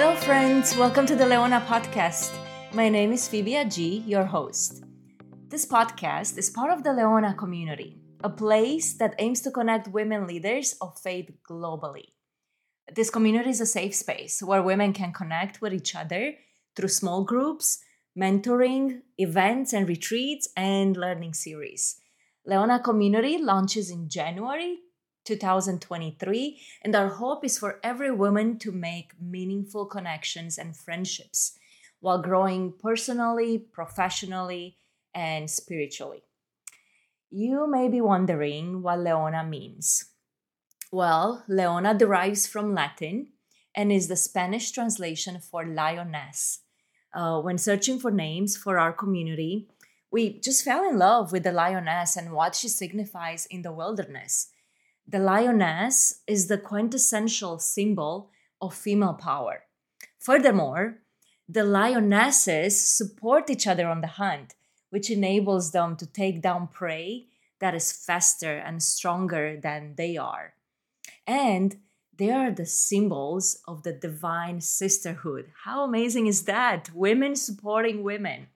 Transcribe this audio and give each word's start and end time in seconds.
Hello, 0.00 0.16
friends. 0.16 0.74
Welcome 0.78 1.04
to 1.08 1.14
the 1.14 1.26
Leona 1.26 1.60
podcast. 1.68 2.32
My 2.72 2.88
name 2.88 3.12
is 3.12 3.28
Fibia 3.28 3.66
Gee, 3.66 3.98
your 4.06 4.24
host. 4.24 4.82
This 5.48 5.66
podcast 5.66 6.38
is 6.38 6.48
part 6.48 6.72
of 6.72 6.82
the 6.82 6.94
Leona 6.94 7.34
community, 7.34 8.00
a 8.24 8.30
place 8.30 8.94
that 8.94 9.14
aims 9.18 9.42
to 9.42 9.50
connect 9.50 9.88
women 9.88 10.26
leaders 10.26 10.74
of 10.80 10.98
faith 10.98 11.30
globally. 11.46 12.14
This 12.90 13.10
community 13.10 13.50
is 13.50 13.60
a 13.60 13.66
safe 13.66 13.94
space 13.94 14.42
where 14.42 14.62
women 14.62 14.94
can 14.94 15.12
connect 15.12 15.60
with 15.60 15.74
each 15.74 15.94
other 15.94 16.32
through 16.74 16.88
small 16.88 17.22
groups, 17.22 17.80
mentoring, 18.18 19.02
events 19.18 19.74
and 19.74 19.86
retreats, 19.86 20.48
and 20.56 20.96
learning 20.96 21.34
series. 21.34 22.00
Leona 22.46 22.80
Community 22.80 23.36
launches 23.36 23.90
in 23.90 24.08
January 24.08 24.78
2023, 25.24 26.60
and 26.82 26.94
our 26.94 27.08
hope 27.08 27.44
is 27.44 27.58
for 27.58 27.80
every 27.82 28.10
woman 28.10 28.58
to 28.58 28.72
make 28.72 29.20
meaningful 29.20 29.86
connections 29.86 30.58
and 30.58 30.76
friendships 30.76 31.58
while 32.00 32.22
growing 32.22 32.72
personally, 32.72 33.58
professionally, 33.58 34.76
and 35.14 35.50
spiritually. 35.50 36.22
You 37.30 37.70
may 37.70 37.88
be 37.88 38.00
wondering 38.00 38.82
what 38.82 39.00
Leona 39.00 39.44
means. 39.44 40.06
Well, 40.90 41.44
Leona 41.46 41.94
derives 41.94 42.46
from 42.46 42.74
Latin 42.74 43.28
and 43.74 43.92
is 43.92 44.08
the 44.08 44.16
Spanish 44.16 44.72
translation 44.72 45.38
for 45.38 45.64
lioness. 45.64 46.60
Uh, 47.14 47.40
when 47.40 47.58
searching 47.58 47.98
for 47.98 48.10
names 48.10 48.56
for 48.56 48.78
our 48.78 48.92
community, 48.92 49.68
we 50.10 50.40
just 50.40 50.64
fell 50.64 50.88
in 50.88 50.98
love 50.98 51.30
with 51.30 51.44
the 51.44 51.52
lioness 51.52 52.16
and 52.16 52.32
what 52.32 52.56
she 52.56 52.68
signifies 52.68 53.46
in 53.46 53.62
the 53.62 53.72
wilderness. 53.72 54.48
The 55.10 55.18
lioness 55.18 56.20
is 56.28 56.46
the 56.46 56.56
quintessential 56.56 57.58
symbol 57.58 58.30
of 58.62 58.72
female 58.72 59.14
power. 59.14 59.64
Furthermore, 60.20 60.98
the 61.48 61.64
lionesses 61.64 62.80
support 62.80 63.50
each 63.50 63.66
other 63.66 63.88
on 63.88 64.02
the 64.02 64.06
hunt, 64.22 64.54
which 64.90 65.10
enables 65.10 65.72
them 65.72 65.96
to 65.96 66.06
take 66.06 66.40
down 66.40 66.68
prey 66.68 67.26
that 67.58 67.74
is 67.74 67.90
faster 67.90 68.56
and 68.56 68.80
stronger 68.80 69.58
than 69.60 69.96
they 69.96 70.16
are. 70.16 70.54
And 71.26 71.78
they 72.16 72.30
are 72.30 72.52
the 72.52 72.66
symbols 72.66 73.60
of 73.66 73.82
the 73.82 73.92
divine 73.92 74.60
sisterhood. 74.60 75.50
How 75.64 75.82
amazing 75.82 76.28
is 76.28 76.44
that? 76.44 76.88
Women 76.94 77.34
supporting 77.34 78.04
women. 78.04 78.46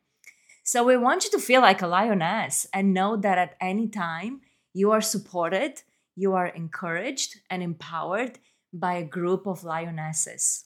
So 0.63 0.85
we 0.85 0.97
want 0.97 1.25
you 1.25 1.33
to 1.33 1.41
feel 1.41 1.63
like 1.63 1.83
a 1.83 1.89
lioness 1.89 2.69
and 2.73 2.95
know 2.95 3.17
that 3.17 3.39
at 3.39 3.57
any 3.61 3.89
time 3.89 4.43
you 4.73 4.93
are 4.93 5.01
supported, 5.01 5.83
you 6.17 6.35
are 6.35 6.47
encouraged 6.47 7.41
and 7.51 7.63
empowered 7.63 8.39
by 8.73 8.95
a 8.95 9.05
group 9.05 9.47
of 9.47 9.65
lionesses. 9.65 10.65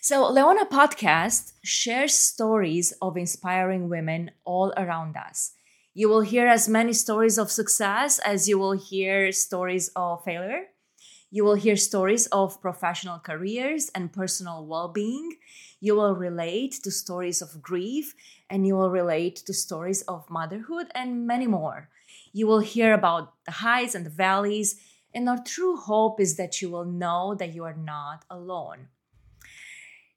So, 0.00 0.28
Leona 0.30 0.66
Podcast 0.66 1.54
shares 1.64 2.12
stories 2.14 2.92
of 3.00 3.16
inspiring 3.16 3.88
women 3.88 4.32
all 4.44 4.74
around 4.76 5.16
us. 5.16 5.52
You 5.94 6.08
will 6.08 6.20
hear 6.20 6.46
as 6.46 6.68
many 6.68 6.92
stories 6.92 7.38
of 7.38 7.50
success 7.50 8.18
as 8.18 8.48
you 8.48 8.58
will 8.58 8.72
hear 8.76 9.32
stories 9.32 9.90
of 9.96 10.22
failure. 10.24 10.64
You 11.30 11.44
will 11.44 11.54
hear 11.54 11.76
stories 11.76 12.26
of 12.26 12.60
professional 12.60 13.18
careers 13.18 13.90
and 13.94 14.12
personal 14.12 14.66
well 14.66 14.88
being. 14.88 15.30
You 15.84 15.96
will 15.96 16.16
relate 16.16 16.72
to 16.84 16.90
stories 16.90 17.42
of 17.42 17.60
grief 17.60 18.14
and 18.48 18.66
you 18.66 18.74
will 18.74 18.88
relate 18.88 19.36
to 19.44 19.52
stories 19.52 20.00
of 20.08 20.30
motherhood 20.30 20.86
and 20.94 21.26
many 21.26 21.46
more. 21.46 21.90
You 22.32 22.46
will 22.46 22.60
hear 22.60 22.94
about 22.94 23.34
the 23.44 23.52
highs 23.60 23.94
and 23.94 24.06
the 24.06 24.16
valleys, 24.24 24.80
and 25.12 25.28
our 25.28 25.36
true 25.44 25.76
hope 25.76 26.20
is 26.20 26.36
that 26.36 26.62
you 26.62 26.70
will 26.70 26.86
know 26.86 27.34
that 27.34 27.54
you 27.54 27.64
are 27.64 27.76
not 27.76 28.24
alone. 28.30 28.88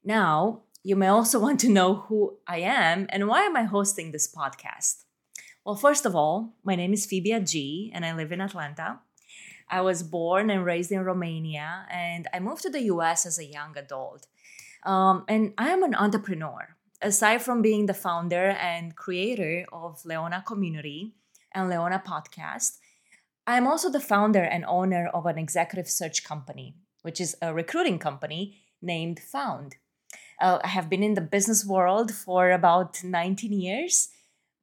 Now, 0.02 0.62
you 0.82 0.96
may 0.96 1.08
also 1.08 1.38
want 1.44 1.60
to 1.60 1.68
know 1.68 1.96
who 1.96 2.38
I 2.46 2.60
am 2.60 3.06
and 3.10 3.28
why 3.28 3.42
am 3.42 3.54
I 3.54 3.64
hosting 3.64 4.10
this 4.10 4.26
podcast? 4.26 5.04
Well, 5.66 5.76
first 5.76 6.06
of 6.06 6.16
all, 6.16 6.54
my 6.64 6.76
name 6.76 6.94
is 6.94 7.04
Fibia 7.04 7.40
Gee, 7.40 7.92
and 7.94 8.06
I 8.06 8.14
live 8.14 8.32
in 8.32 8.40
Atlanta. 8.40 9.00
I 9.68 9.82
was 9.82 10.02
born 10.02 10.48
and 10.48 10.64
raised 10.64 10.90
in 10.90 11.04
Romania, 11.04 11.84
and 11.90 12.26
I 12.32 12.40
moved 12.40 12.62
to 12.62 12.70
the 12.70 12.84
US 12.84 13.26
as 13.26 13.38
a 13.38 13.44
young 13.44 13.76
adult. 13.76 14.28
Um, 14.84 15.24
and 15.28 15.52
I 15.58 15.70
am 15.70 15.82
an 15.82 15.94
entrepreneur. 15.94 16.76
Aside 17.00 17.42
from 17.42 17.62
being 17.62 17.86
the 17.86 17.94
founder 17.94 18.50
and 18.50 18.96
creator 18.96 19.64
of 19.72 20.04
Leona 20.04 20.42
Community 20.46 21.14
and 21.54 21.68
Leona 21.68 22.02
Podcast, 22.04 22.78
I 23.46 23.56
am 23.56 23.66
also 23.66 23.88
the 23.88 24.00
founder 24.00 24.42
and 24.42 24.64
owner 24.66 25.08
of 25.14 25.26
an 25.26 25.38
executive 25.38 25.88
search 25.88 26.24
company, 26.24 26.74
which 27.02 27.20
is 27.20 27.36
a 27.40 27.54
recruiting 27.54 27.98
company 27.98 28.58
named 28.82 29.20
Found. 29.20 29.76
Uh, 30.40 30.58
I 30.62 30.68
have 30.68 30.90
been 30.90 31.02
in 31.02 31.14
the 31.14 31.20
business 31.20 31.64
world 31.64 32.12
for 32.12 32.50
about 32.50 33.02
19 33.02 33.52
years, 33.52 34.08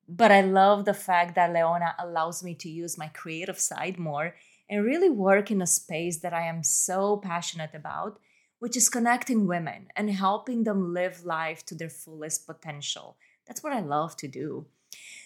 but 0.08 0.32
I 0.32 0.42
love 0.42 0.86
the 0.86 0.94
fact 0.94 1.36
that 1.36 1.52
Leona 1.52 1.96
allows 1.98 2.44
me 2.44 2.54
to 2.56 2.70
use 2.70 2.98
my 2.98 3.08
creative 3.08 3.60
side 3.60 3.98
more 3.98 4.36
and 4.70 4.86
really 4.86 5.10
work 5.10 5.52
in 5.52 5.62
a 5.62 5.68
space 5.68 6.20
that 6.20 6.34
I 6.34 6.48
am 6.48 6.64
so 6.64 7.18
passionate 7.18 7.74
about 7.74 8.20
which 8.60 8.78
is 8.78 8.90
connecting 8.90 9.48
women 9.48 9.88
and 9.96 10.10
helping 10.10 10.64
them 10.64 10.94
live 10.94 11.26
life 11.26 11.66
to 11.66 11.76
their 11.76 11.90
fullest 11.90 12.46
potential. 12.46 13.18
That's 13.46 13.64
what 13.64 13.74
I 13.74 13.82
love 13.82 14.16
to 14.18 14.28
do. 14.28 14.66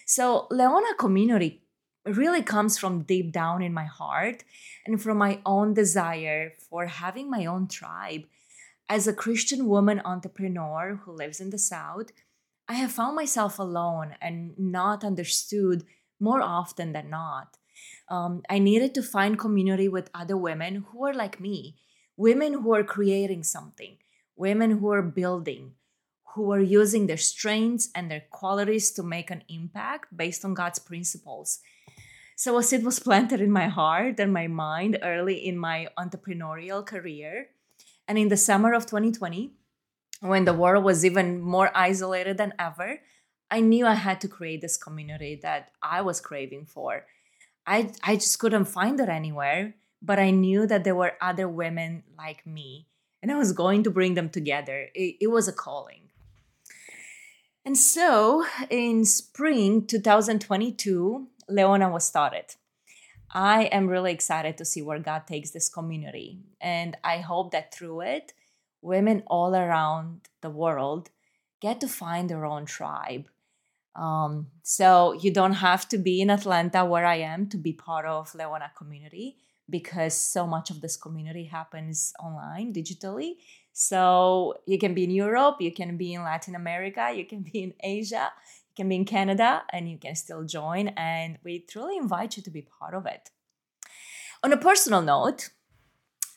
So, 0.04 0.46
Leona 0.50 0.94
community 0.98 1.62
really 2.04 2.42
comes 2.42 2.78
from 2.78 3.02
deep 3.02 3.32
down 3.32 3.62
in 3.62 3.72
my 3.72 3.84
heart 3.84 4.44
and 4.86 5.00
from 5.00 5.18
my 5.18 5.40
own 5.44 5.74
desire 5.74 6.52
for 6.68 6.86
having 6.86 7.30
my 7.30 7.46
own 7.46 7.68
tribe. 7.68 8.22
As 8.88 9.06
a 9.06 9.12
Christian 9.12 9.66
woman 9.66 10.02
entrepreneur 10.04 11.00
who 11.04 11.12
lives 11.12 11.40
in 11.40 11.50
the 11.50 11.58
South, 11.58 12.10
I 12.68 12.74
have 12.74 12.92
found 12.92 13.16
myself 13.16 13.58
alone 13.58 14.16
and 14.20 14.58
not 14.58 15.04
understood 15.04 15.84
more 16.18 16.42
often 16.42 16.92
than 16.92 17.10
not. 17.10 17.56
Um, 18.08 18.42
I 18.50 18.58
needed 18.58 18.94
to 18.94 19.02
find 19.02 19.38
community 19.38 19.88
with 19.88 20.10
other 20.14 20.36
women 20.36 20.86
who 20.90 21.04
are 21.04 21.14
like 21.14 21.40
me 21.40 21.76
women 22.20 22.52
who 22.52 22.74
are 22.74 22.84
creating 22.84 23.42
something, 23.42 23.96
women 24.36 24.70
who 24.72 24.92
are 24.92 25.00
building, 25.00 25.72
who 26.34 26.52
are 26.52 26.60
using 26.60 27.06
their 27.06 27.16
strengths 27.16 27.88
and 27.94 28.10
their 28.10 28.24
qualities 28.30 28.90
to 28.90 29.02
make 29.02 29.30
an 29.30 29.42
impact 29.48 30.14
based 30.14 30.44
on 30.44 30.52
God's 30.52 30.78
principles. 30.78 31.60
So, 32.36 32.58
a 32.58 32.62
seed 32.62 32.84
was 32.84 32.98
planted 33.00 33.40
in 33.40 33.50
my 33.50 33.68
heart 33.68 34.20
and 34.20 34.34
my 34.34 34.48
mind 34.48 34.98
early 35.02 35.36
in 35.48 35.56
my 35.56 35.88
entrepreneurial 35.98 36.84
career. 36.84 37.48
And 38.06 38.18
in 38.18 38.28
the 38.28 38.36
summer 38.36 38.74
of 38.74 38.84
2020, 38.84 39.52
when 40.20 40.44
the 40.44 40.52
world 40.52 40.84
was 40.84 41.06
even 41.06 41.40
more 41.40 41.70
isolated 41.74 42.36
than 42.36 42.52
ever, 42.58 43.00
I 43.50 43.60
knew 43.60 43.86
I 43.86 43.94
had 43.94 44.20
to 44.20 44.28
create 44.28 44.60
this 44.60 44.76
community 44.76 45.40
that 45.42 45.70
I 45.82 46.02
was 46.02 46.20
craving 46.20 46.66
for. 46.66 47.06
I, 47.66 47.92
I 48.04 48.16
just 48.16 48.38
couldn't 48.38 48.66
find 48.66 49.00
it 49.00 49.08
anywhere 49.08 49.74
but 50.02 50.18
I 50.18 50.30
knew 50.30 50.66
that 50.66 50.84
there 50.84 50.94
were 50.94 51.14
other 51.20 51.48
women 51.48 52.02
like 52.16 52.46
me, 52.46 52.86
and 53.22 53.30
I 53.30 53.36
was 53.36 53.52
going 53.52 53.82
to 53.84 53.90
bring 53.90 54.14
them 54.14 54.30
together. 54.30 54.88
It, 54.94 55.16
it 55.20 55.26
was 55.28 55.48
a 55.48 55.52
calling. 55.52 56.08
And 57.64 57.76
so 57.76 58.46
in 58.70 59.04
spring 59.04 59.86
2022, 59.86 61.28
Leona 61.48 61.90
was 61.90 62.06
started. 62.06 62.54
I 63.32 63.64
am 63.64 63.86
really 63.86 64.12
excited 64.12 64.56
to 64.58 64.64
see 64.64 64.82
where 64.82 64.98
God 64.98 65.26
takes 65.26 65.50
this 65.50 65.68
community. 65.68 66.40
And 66.60 66.96
I 67.04 67.18
hope 67.18 67.52
that 67.52 67.72
through 67.72 68.00
it, 68.00 68.32
women 68.82 69.22
all 69.26 69.54
around 69.54 70.22
the 70.40 70.50
world 70.50 71.10
get 71.60 71.80
to 71.82 71.88
find 71.88 72.28
their 72.28 72.46
own 72.46 72.64
tribe. 72.64 73.28
Um, 73.94 74.46
so 74.62 75.12
you 75.12 75.32
don't 75.32 75.54
have 75.54 75.86
to 75.90 75.98
be 75.98 76.22
in 76.22 76.30
Atlanta, 76.30 76.84
where 76.84 77.04
I 77.04 77.16
am, 77.16 77.48
to 77.50 77.58
be 77.58 77.72
part 77.72 78.06
of 78.06 78.34
Leona 78.34 78.72
community 78.76 79.36
because 79.70 80.16
so 80.16 80.46
much 80.46 80.70
of 80.70 80.80
this 80.80 80.96
community 80.96 81.44
happens 81.44 82.12
online 82.20 82.72
digitally. 82.72 83.36
So 83.72 84.54
you 84.66 84.78
can 84.78 84.94
be 84.94 85.04
in 85.04 85.10
europe 85.10 85.56
you 85.60 85.72
can 85.72 85.96
be 85.96 86.12
in 86.12 86.22
latin 86.22 86.54
america 86.54 87.12
you 87.14 87.24
can 87.24 87.42
be 87.52 87.62
in 87.62 87.72
asia 87.82 88.30
you 88.68 88.74
can 88.76 88.88
be 88.88 88.96
in 88.96 89.04
canada 89.04 89.62
and 89.72 89.88
you 89.88 89.96
can 89.96 90.14
still 90.14 90.44
join 90.44 90.88
and 90.88 91.38
we 91.44 91.60
truly 91.60 91.96
invite 91.96 92.36
you 92.36 92.42
to 92.42 92.50
be 92.50 92.62
part 92.62 92.94
of 92.94 93.06
it. 93.06 93.30
On 94.42 94.52
a 94.52 94.56
personal 94.56 95.02
note 95.02 95.50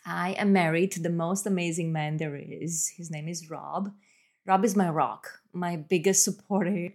i 0.05 0.31
am 0.31 0.53
married 0.53 0.91
to 0.91 1.01
the 1.01 1.09
most 1.09 1.45
amazing 1.45 1.91
man 1.91 2.17
there 2.17 2.35
is. 2.35 2.93
His 2.97 3.09
name 3.09 3.27
is 3.27 3.49
rob. 3.49 3.91
Rob 4.45 4.63
is 4.63 4.75
my 4.75 4.89
rock 4.89 5.41
my 5.53 5.75
biggest 5.75 6.23
supporter 6.23 6.89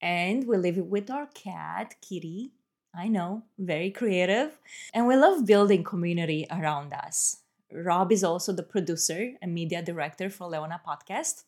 and 0.00 0.46
we 0.46 0.56
live 0.56 0.76
with 0.78 1.10
our 1.10 1.26
cat 1.26 1.94
kitty 2.00 2.52
I 2.94 3.08
know, 3.08 3.42
very 3.58 3.90
creative. 3.90 4.58
And 4.92 5.06
we 5.06 5.16
love 5.16 5.46
building 5.46 5.84
community 5.84 6.46
around 6.50 6.92
us. 6.92 7.36
Rob 7.72 8.10
is 8.12 8.24
also 8.24 8.52
the 8.52 8.62
producer 8.62 9.32
and 9.42 9.54
media 9.54 9.82
director 9.82 10.30
for 10.30 10.48
Leona 10.48 10.80
Podcast. 10.86 11.44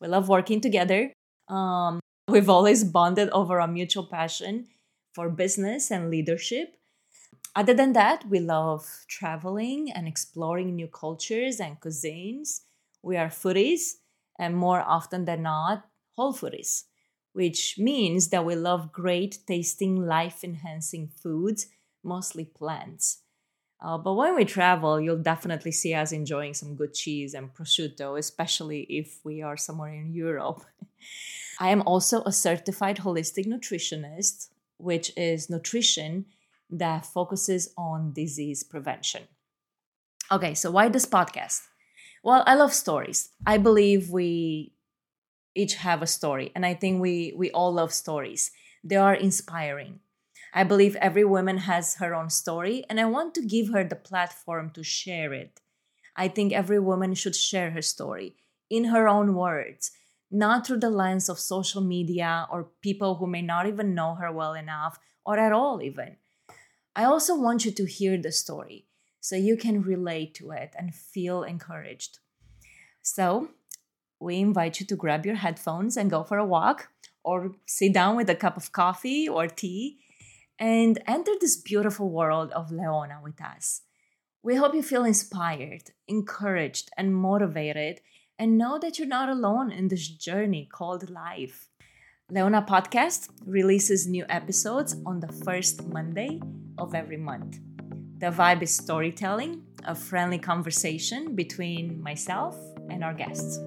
We 0.00 0.08
love 0.08 0.28
working 0.28 0.60
together. 0.60 1.12
Um, 1.48 2.00
we've 2.28 2.48
always 2.48 2.84
bonded 2.84 3.30
over 3.30 3.58
a 3.58 3.68
mutual 3.68 4.06
passion 4.06 4.68
for 5.12 5.28
business 5.28 5.90
and 5.90 6.10
leadership. 6.10 6.76
Other 7.56 7.72
than 7.72 7.94
that, 7.94 8.28
we 8.28 8.38
love 8.38 9.06
traveling 9.08 9.90
and 9.90 10.06
exploring 10.06 10.76
new 10.76 10.88
cultures 10.88 11.58
and 11.58 11.80
cuisines. 11.80 12.60
We 13.02 13.16
are 13.16 13.28
foodies, 13.28 13.94
and 14.38 14.54
more 14.54 14.82
often 14.82 15.24
than 15.24 15.42
not, 15.42 15.86
whole 16.16 16.34
foodies, 16.34 16.84
which 17.36 17.76
means 17.76 18.28
that 18.28 18.46
we 18.46 18.54
love 18.54 18.90
great 18.90 19.40
tasting, 19.46 20.06
life 20.06 20.42
enhancing 20.42 21.06
foods, 21.06 21.66
mostly 22.02 22.46
plants. 22.46 23.18
Uh, 23.78 23.98
but 23.98 24.14
when 24.14 24.34
we 24.34 24.46
travel, 24.46 24.98
you'll 24.98 25.18
definitely 25.18 25.70
see 25.70 25.92
us 25.92 26.12
enjoying 26.12 26.54
some 26.54 26.74
good 26.74 26.94
cheese 26.94 27.34
and 27.34 27.52
prosciutto, 27.52 28.18
especially 28.18 28.84
if 28.88 29.20
we 29.22 29.42
are 29.42 29.58
somewhere 29.58 29.92
in 29.92 30.14
Europe. 30.14 30.64
I 31.60 31.68
am 31.68 31.82
also 31.82 32.22
a 32.22 32.32
certified 32.32 33.00
holistic 33.00 33.46
nutritionist, 33.46 34.48
which 34.78 35.12
is 35.14 35.50
nutrition 35.50 36.24
that 36.70 37.04
focuses 37.04 37.74
on 37.76 38.14
disease 38.14 38.64
prevention. 38.64 39.24
Okay, 40.32 40.54
so 40.54 40.70
why 40.70 40.88
this 40.88 41.04
podcast? 41.04 41.60
Well, 42.24 42.42
I 42.46 42.54
love 42.54 42.72
stories. 42.72 43.28
I 43.46 43.58
believe 43.58 44.08
we 44.08 44.72
each 45.56 45.74
have 45.76 46.02
a 46.02 46.06
story, 46.06 46.52
and 46.54 46.64
I 46.64 46.74
think 46.74 47.00
we 47.00 47.32
we 47.36 47.50
all 47.50 47.72
love 47.72 47.92
stories. 47.92 48.50
They 48.84 48.96
are 48.96 49.14
inspiring. 49.14 50.00
I 50.54 50.64
believe 50.64 50.96
every 50.96 51.24
woman 51.24 51.58
has 51.58 51.96
her 51.96 52.14
own 52.14 52.30
story, 52.30 52.84
and 52.88 53.00
I 53.00 53.04
want 53.06 53.34
to 53.34 53.42
give 53.42 53.72
her 53.72 53.84
the 53.84 53.96
platform 53.96 54.70
to 54.70 54.82
share 54.82 55.32
it. 55.32 55.60
I 56.16 56.28
think 56.28 56.52
every 56.52 56.78
woman 56.78 57.14
should 57.14 57.36
share 57.36 57.70
her 57.72 57.82
story 57.82 58.36
in 58.70 58.84
her 58.84 59.08
own 59.08 59.34
words, 59.34 59.90
not 60.30 60.66
through 60.66 60.80
the 60.80 60.90
lens 60.90 61.28
of 61.28 61.38
social 61.38 61.82
media 61.82 62.46
or 62.50 62.70
people 62.80 63.16
who 63.16 63.26
may 63.26 63.42
not 63.42 63.66
even 63.66 63.94
know 63.94 64.14
her 64.14 64.32
well 64.32 64.54
enough 64.54 64.98
or 65.24 65.38
at 65.38 65.52
all, 65.52 65.82
even. 65.82 66.16
I 66.94 67.04
also 67.04 67.38
want 67.38 67.64
you 67.64 67.72
to 67.72 67.84
hear 67.84 68.16
the 68.16 68.32
story 68.32 68.86
so 69.20 69.36
you 69.36 69.56
can 69.56 69.82
relate 69.82 70.34
to 70.36 70.52
it 70.52 70.74
and 70.78 70.94
feel 70.94 71.42
encouraged. 71.42 72.20
So, 73.02 73.50
we 74.20 74.36
invite 74.36 74.80
you 74.80 74.86
to 74.86 74.96
grab 74.96 75.26
your 75.26 75.34
headphones 75.36 75.96
and 75.96 76.10
go 76.10 76.22
for 76.22 76.38
a 76.38 76.44
walk 76.44 76.88
or 77.24 77.52
sit 77.66 77.92
down 77.92 78.16
with 78.16 78.30
a 78.30 78.34
cup 78.34 78.56
of 78.56 78.72
coffee 78.72 79.28
or 79.28 79.46
tea 79.46 79.98
and 80.58 81.02
enter 81.06 81.32
this 81.40 81.56
beautiful 81.56 82.08
world 82.10 82.50
of 82.52 82.70
Leona 82.70 83.18
with 83.22 83.40
us. 83.42 83.82
We 84.42 84.54
hope 84.54 84.74
you 84.74 84.82
feel 84.82 85.04
inspired, 85.04 85.90
encouraged, 86.06 86.90
and 86.96 87.14
motivated, 87.14 88.00
and 88.38 88.56
know 88.56 88.78
that 88.78 88.98
you're 88.98 89.08
not 89.08 89.28
alone 89.28 89.72
in 89.72 89.88
this 89.88 90.08
journey 90.08 90.68
called 90.70 91.10
life. 91.10 91.68
Leona 92.30 92.62
Podcast 92.62 93.28
releases 93.44 94.06
new 94.06 94.24
episodes 94.28 94.96
on 95.04 95.20
the 95.20 95.32
first 95.44 95.86
Monday 95.86 96.40
of 96.78 96.94
every 96.94 97.16
month. 97.16 97.58
The 98.18 98.30
vibe 98.30 98.62
is 98.62 98.74
storytelling, 98.74 99.62
a 99.84 99.94
friendly 99.94 100.38
conversation 100.38 101.34
between 101.34 102.02
myself 102.02 102.56
and 102.88 103.04
our 103.04 103.14
guests. 103.14 103.58